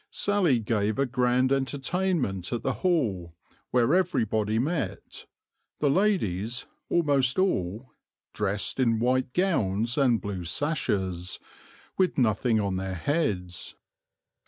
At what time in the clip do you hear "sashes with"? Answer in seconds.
10.43-12.17